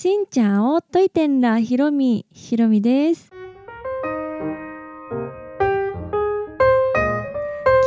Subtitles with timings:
[0.00, 3.32] しんちゃんをといてんらひろみひろみです。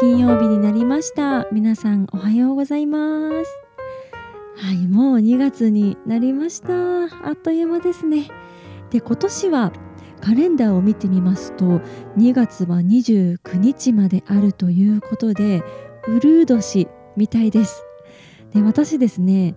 [0.01, 1.47] 金曜日になりました。
[1.53, 3.57] 皆さんおはようございます。
[4.57, 6.73] はいもう2月になりました。
[7.25, 8.27] あっという間ですね。
[8.89, 9.71] で今年は
[10.19, 11.79] カレンダーを見てみますと
[12.17, 15.63] 2月は29日まであるということで
[16.09, 17.85] うるう年みたいです。
[18.53, 19.55] で私ですね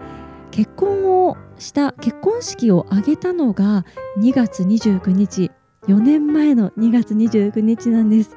[0.55, 3.85] 結婚をした結婚式を挙げたのが
[4.21, 5.50] 2月29日。
[5.89, 8.36] 4年前の2月29日なんです。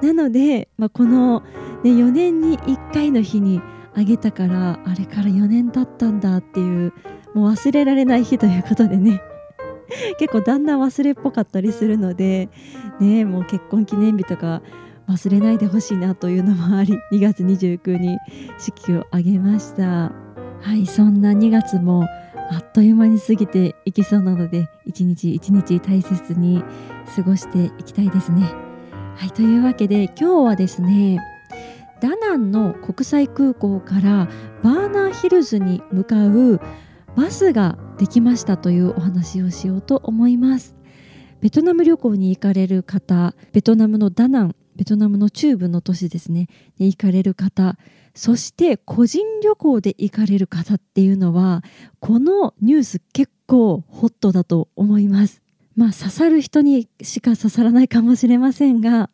[0.00, 1.40] なので、まあ、この、
[1.82, 3.60] ね、4年に1回の日に
[3.96, 6.92] あげたからあれから4年経ったんだっていう
[7.34, 9.20] もう忘れられない日ということでね。
[10.20, 12.50] 結構だんだん忘れっぽかったりするので
[13.00, 14.62] ねもう結婚記念日とか
[15.08, 18.16] 忘れないでほしいなというのもあり2月29に
[18.58, 20.27] 式を挙げました。
[20.60, 22.06] はいそんな2月も
[22.50, 26.62] あっという間に過ぎていきそうなので一日一日大切に
[27.14, 28.42] 過ごしていきたいですね。
[29.16, 31.20] はいというわけで今日はですね
[32.00, 34.28] ダナンの国際空港から
[34.62, 36.60] バーナーヒルズに向かう
[37.16, 40.76] バスができましたというお話をしようと思います。
[41.40, 47.76] ベトナム旅行に行かれる方ベトナムのダナンベトナムの中部の都市ですねに行かれる方
[48.18, 51.62] そして個人旅行で行かれる方っていうのは
[52.00, 55.40] このニュース結構ホットだと思います。
[55.76, 59.08] まあ刺さる人にしか刺さらないかもしれませんが。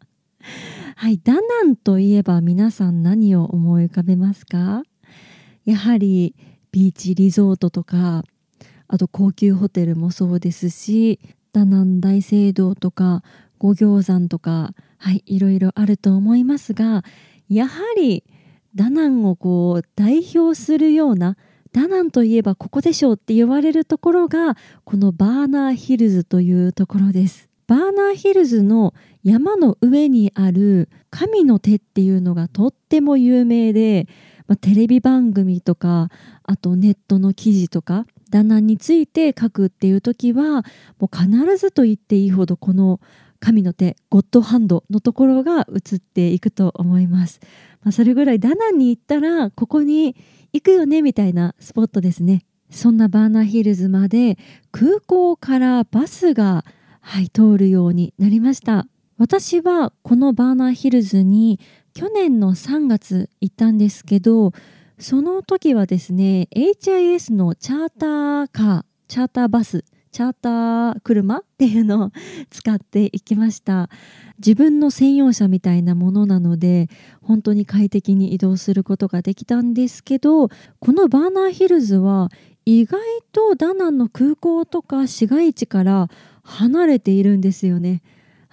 [0.97, 4.82] はいダナンといえば皆さん何を思い浮かべますか？
[5.66, 6.34] やはり
[6.72, 8.25] ビーチリゾートとか
[8.88, 11.20] あと高級ホテルもそうですし
[11.52, 13.22] ダナン大聖堂とか
[13.58, 17.05] 五行山とかはいいろいろあると思いますが
[17.50, 18.25] やはり
[18.75, 21.36] ダナンをこう代表するような
[21.72, 27.48] ダナンといえばここでしょうって言われるところがこのバーナーヒルズというところです。
[27.66, 34.06] バーナーヒルズの山の上にある神の手っていうのがとっても有名で
[34.47, 36.10] まあ、テレビ番組とか
[36.43, 40.65] あとネットの記事とか旦那について書くっていう時は
[40.98, 43.00] もう必ずと言っていいほどこの
[43.44, 47.41] 神の手ゴッドハンドのところが映っていくと思います、
[47.82, 50.16] まあ、それぐらいダナンに行ったらここに
[50.55, 52.47] 行くよねみたいなスポットですね。
[52.71, 54.38] そんなバーナーヒルズまで
[54.72, 56.65] 空港からバスが、
[57.00, 58.87] はい、通るようになりました。
[59.19, 61.60] 私はこのバーナーヒルズに
[61.93, 64.53] 去年の3月行ったんですけど
[64.99, 72.10] その時はですね HIS のチャーターカーチャーターバスチャーター車っていうのを
[72.48, 73.91] 使っていきました。
[74.38, 76.88] 自分の専用車みたいなものなので
[77.20, 80.48] 本当に快適に移動することができたんですけど
[80.78, 82.30] このバーナーヒルズは
[82.64, 83.00] 意外
[83.32, 86.08] とダナンの空港とか市街地から
[86.44, 88.03] 離れているんですよね。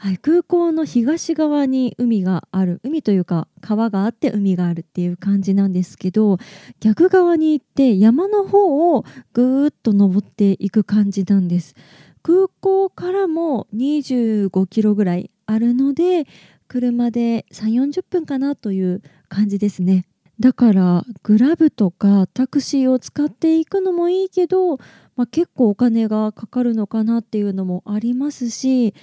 [0.04, 2.80] はい、空港の東側に海がある。
[2.84, 6.40] 海というか川があって海があるっていう感じなんですけど
[6.80, 11.76] 逆側に行って山の方をぐーっと登っていく感じなんです。
[12.24, 16.26] 空港からも25キロぐらいあるので
[16.68, 20.08] 車で3 4 0分かなという感じですね。
[20.40, 24.78] だからグラブとかタクシーを使っていくのもいいけど、
[25.16, 28.96] まあ、結構お金がかかるのかなっていうのもありますし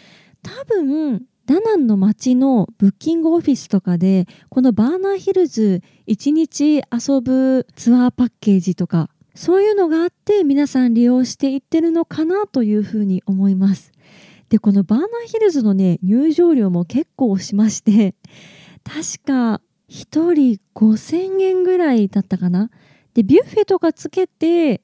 [0.43, 13.93] 多分ダナンの街のブッキングオフィスとかでこのバーナーヒルズ1日遊ぶツアーパッケージとかそういうのがあって皆さん利用していってるのかなというふうに思います。
[14.49, 18.15] でこのバーナーヒルズのね入場料も結構しまして
[18.83, 22.71] 確か1人5000円ぐらいだったかな。
[23.15, 24.83] でビュッフェとかつけて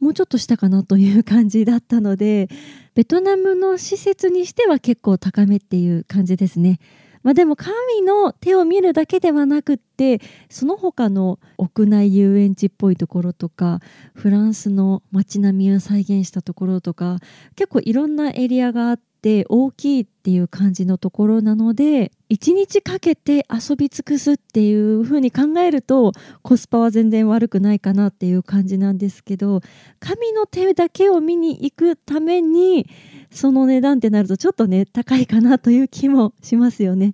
[0.00, 2.48] もうちょっとしたかなという感じだったので
[2.94, 6.78] ベトナムの施設にしては結構高めっていう感じですね。
[7.22, 13.80] まあ、でも神の手を見るだけではなくってその他の屋内遊園地っぽいところとか
[14.14, 17.18] フランスの街並みを再現したところとか
[17.56, 26.12] 結構いろんなエリアがあっって大きいっていう感じのところなので1日かけて遊び尽くすっていう風に考えると
[26.42, 29.60] コスパは全然悪くないかなっていう感じなんですけど
[29.98, 32.86] 神の手だけを見に行くために
[33.32, 37.12] その値段ってなるとちょっとね高いかなという気もしますよね。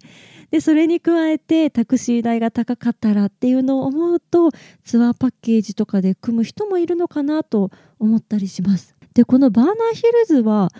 [0.50, 4.50] でそれに加えてタクシー代が高かったらっていうのを思うと
[4.84, 8.94] ツアーパッケージとかで組む人もいるのかなと思ったりします。
[9.14, 10.70] でこのバーナーヒルズは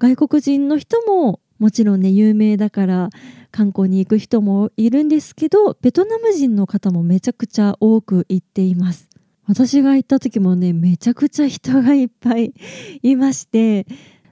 [0.00, 3.10] 外国人の人ももちろんね有名だから
[3.50, 9.08] 観光に行く人もいるんですけどベトナム人の方もめちゃくちゃ多く行っています。
[9.46, 12.54] 私が行った時もねめちゃくちゃ人がいっぱい
[13.02, 13.86] いまして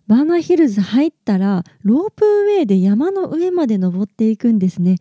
[0.07, 4.97] バーナーヒルズ入ったらロープウェイで山の上まで登っていくんですね。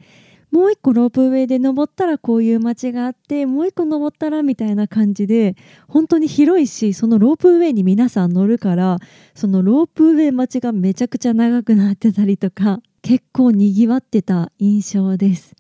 [0.52, 5.56] もう一個ロープウェイで登ったらこういう街があってもう一個登ったらみたいな感じで
[5.88, 8.98] 本当に広いしそのロープウェイに皆さん乗るから
[9.36, 15.56] そのロープウェイ待ちがめちゃくちゃ長くなってたりとか結構にぎわってた印象です。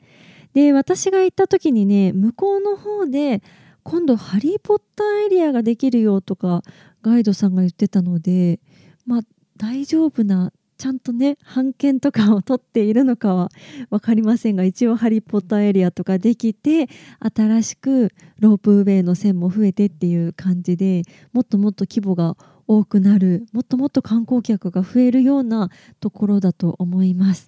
[0.53, 3.43] で私が行った時にね向こうの方で
[3.83, 6.63] 今度ハリー・ポッターエリアができるよとか
[7.03, 8.59] ガイドさんが言ってたので
[9.05, 9.21] まあ
[9.57, 13.49] 大丈夫なちゃんとね版権とかを取っているのかは
[13.89, 16.87] 分かりませんが一応ハリー・ポッターエリアとかできて
[17.35, 21.03] 新しくロープウェイの線も増えてっていう感じで
[21.33, 22.35] もっともっと規模が
[22.67, 25.69] 多くなるもっともっと観光客が増えるような
[25.99, 27.47] ところだと思います。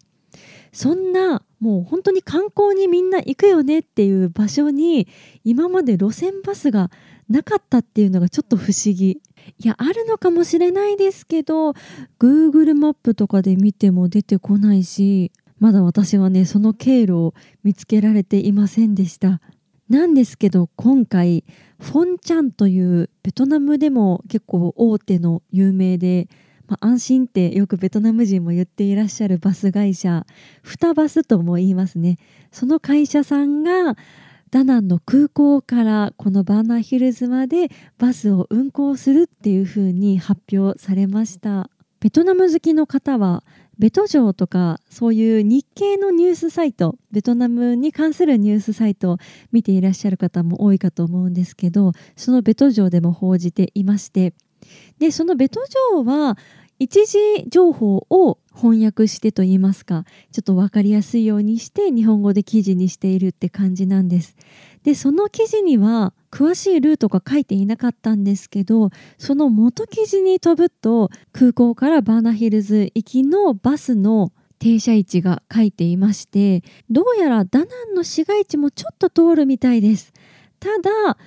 [0.71, 5.07] そんなもう本当に観光にみんな行くよねっていう場所に
[5.43, 6.91] 今まで路線バスが
[7.27, 9.19] なかったっていうのがちょっと不思議
[9.57, 11.71] いやあるのかもしれないですけど
[12.19, 19.41] Google マップとかで見ても出てこないしまだ私はねその経路を見つけられていませんでした。
[19.89, 21.43] なんですけど今回
[21.79, 26.27] フォンチャンというベトナムでも結構大手の有名で、
[26.67, 30.27] まあ、安心ってよくベトナム人も言っていらっしゃるバス会社
[30.61, 32.17] フタバスとも言いますね。
[32.51, 33.95] その会社さんが
[34.51, 37.69] ダナンの空港からこのバーナーヒルズまで
[37.99, 41.69] バスを運行するっていうふうに発表されました。
[41.99, 43.43] ベトナム好きの方は
[43.77, 49.17] ベト城とかそういう日系のニュースサイトベトナムに関するニュースサイトを
[49.51, 54.33] 見ていらっしゃる方も多いかと思うんですけどそのベト城でも報じていまして。
[54.99, 56.37] でそのベト城は
[56.79, 64.35] 一時情報を翻訳してといいますかちょっと分かりやすいようにして日本語で記事にしているって感じなんです。
[64.83, 80.13] でその記事には詳しいルートが書いていなかったんですけどその元記事に飛ぶと空港からバーナヒルズ行きのバスの停車位置が書いていましてどうやらダナンの市街地もちょっと通るみたいです
[80.59, 81.17] ただ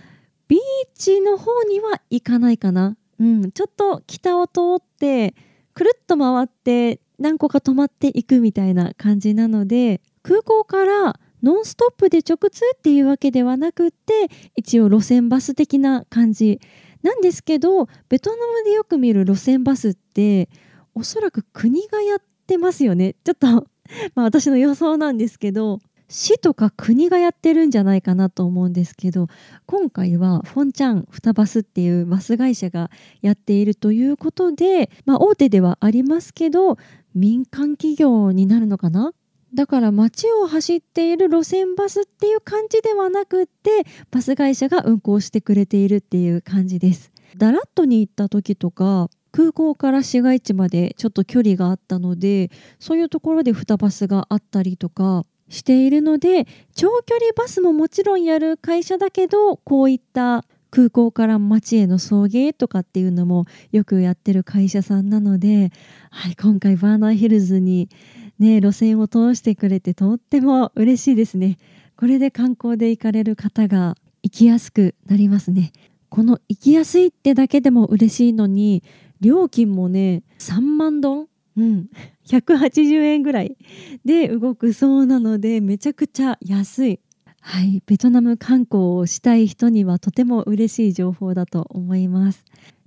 [0.49, 0.60] ビー
[0.94, 5.36] チの方には行かないかなうん、ちょっと北を通って
[5.74, 16.60] くるっと回って何個か止まっていくみたいな感じなので空港からノンストップで直通っていうわけではなくって一応路線バス的な感じ
[17.04, 20.48] なんですけどベトナムでよく見る路線バスって
[20.92, 22.18] おそらく国がやっ
[22.48, 23.14] てますよね。
[23.25, 25.78] ちょっとまあ私の予想なんですけど
[26.12, 29.29] 市とか国がやってるんじゃないかなと思うんですけど
[29.64, 32.91] 今回はフォンチャンフタバスっていうバス会社が
[33.23, 36.76] やっているということで、まあ、大手ではありますけど
[37.14, 39.12] 民間企業になるのかな？
[39.55, 47.11] だから街を走っている路線バスっていう感じではなくってバス会社が運行してくれているっていう感じです。
[47.38, 65.70] ダラットに行った時とか空港から市街地までちょっと距離があったのでそういうところで2バスがあったりとかしているので長距離バスももちろんやる会社だけどこういった空港から街への送迎とかっていうのもよくやってる会社さんなので、
[66.10, 67.90] はい、今回バーナーヒルズに、
[68.38, 71.58] ね、路線を通してくれてとっても嬉しいですね。
[71.99, 75.72] これで観光で行かれる方が行きやすくなりますね。
[76.08, 78.82] この行きやすいってだけでも嬉しいのに
[79.20, 81.88] 料金もね3万ドンうん、
[82.26, 83.56] 180円ぐらい
[84.04, 87.00] で動くそうなのでめちゃくちゃ安い。
[87.44, 92.44] はい、ベトナム観光をしたい人にはとても嬉しい情報だと思います。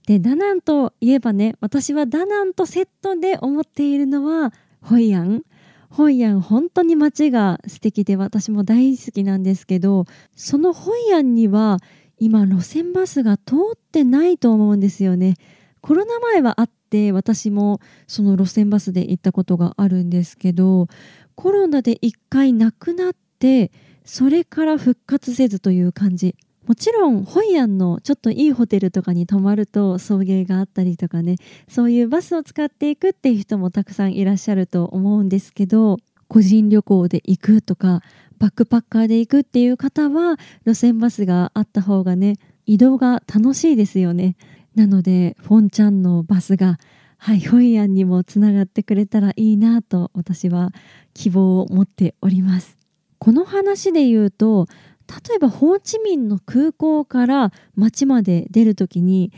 [0.08, 5.44] で、ダナンといえばね、私はダナンとセットで思っているのはホイアン。
[5.90, 10.06] ホイアン本当に街が素敵で私も大好きなんですけど、
[10.36, 11.80] そのホイアンには
[12.18, 15.36] 今路線バスが通ってないと思うんですよね。
[15.82, 20.88] コロナ前はあって私もその路線バスで行ったことがあるんですけど
[21.36, 23.74] コロナで一回なくなって
[24.06, 31.36] それから復活せずという感じもちろんホイアンのちょっといいホテルとかに泊まると送迎があったりとかね
[31.68, 35.98] そういうバスを使っていくっていう人もたくさんいらっしゃると思うんですけど
[36.30, 38.02] 個人旅行で行くとか
[38.40, 44.38] バックパッカーで行くっていう方は路線バスがあった方がね移動が楽しいですよね。
[44.76, 46.78] なのでフォンちゃんのバスが
[47.18, 50.72] はいホイアンにもつながってくれたらいいなと私は
[51.14, 52.78] 希望を持っております。
[53.18, 54.68] この話で言うと
[55.08, 59.32] 例えばホーチミンの空港から町まで出る時に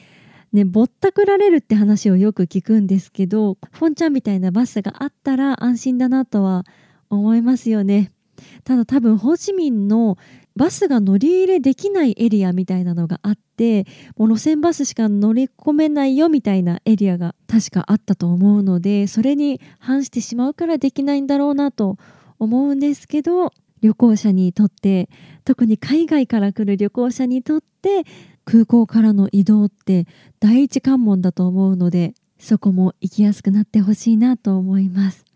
[0.53, 6.63] ね、ぼったくられるって話をよく聞くんですけどフォンちゃんみたいなバスがあったら安心だなとは
[7.09, 8.11] 思いますよね。
[8.63, 10.17] ただ多分ホーチミンの
[10.57, 13.85] バスが乗り入れできないエリアみたいなのがあって
[14.17, 21.97] もう路線バスしか乗り込めないよみたいなエリアが確かあったと思うのでそれに反してしまうからできないんだろうなと
[22.39, 25.09] 思うんですけど旅行者にとって
[25.45, 28.03] 特に海外から来る旅行者にとって
[28.43, 30.07] 空港からの移動って
[30.39, 35.26] 第一関門だと思うのでそこも行きやすくなってほしいなと思います。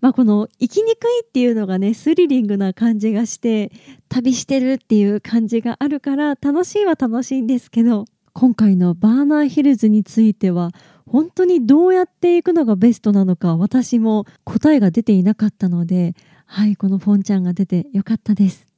[0.00, 3.72] まあ、この生きにくいっていうのがねスリリングな感じがして
[4.08, 10.70] 旅してるっていう感じがあるから楽しいは楽しいんですけど今回のバーナーヒルズについては
[11.06, 16.14] 本当にどうやっていくのがベストなのか私も答えが出ていなかったので
[16.46, 18.68] はいこのフォンちゃんが出てよかったです。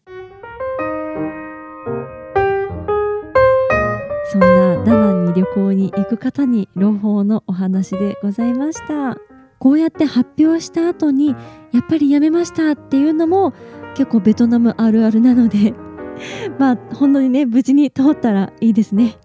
[4.33, 9.30] そんなダナンに旅行に行く方に朗報のお話でございました。
[9.61, 13.53] こうやって発表した後にやっぱりやめましたっていうのも
[13.95, 15.75] 結構ベトナムあるあるなので
[16.59, 19.19] まあ本当にね無事に通ったらいいですね。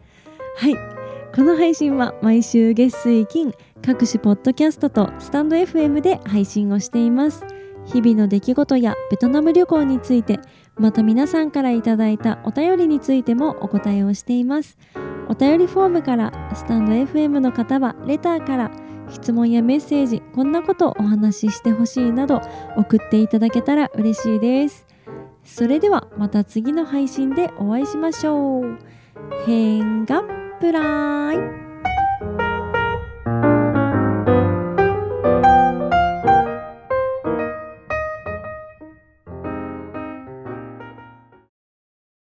[0.58, 0.76] はい。
[1.34, 3.54] この配信は毎週月水金
[3.86, 7.46] 各種ポッドキャストとスタンド FM で配信をしています。
[7.86, 10.40] 日々の出来事やベトナム旅行について
[10.78, 14.78] また皆さんからいただいたお便りについてもお答えをしています。
[15.30, 18.72] お便りフォームからスタンド FM の方はレターから
[19.10, 22.42] 質問やメッセージこんなことお話ししてほしいなど
[22.78, 24.86] 送っていただけたら嬉しいです。
[25.44, 28.78] それではまた次の配信でお会いしましょう。
[29.46, 30.24] 変が
[30.60, 31.65] プライ。